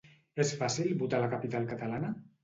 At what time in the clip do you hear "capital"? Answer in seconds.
1.33-1.67